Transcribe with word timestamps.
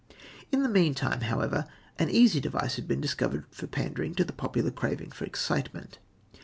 In 0.51 0.63
the 0.63 0.67
meantime, 0.67 1.21
however, 1.21 1.67
an 1.99 2.09
easy 2.09 2.39
device 2.39 2.75
had 2.75 2.87
been 2.87 3.01
discovered 3.01 3.45
for 3.51 3.67
pandering 3.67 4.15
to 4.15 4.23
the 4.23 4.33
popular 4.33 4.71
craving 4.71 5.11
for 5.11 5.25
excitement. 5.25 5.99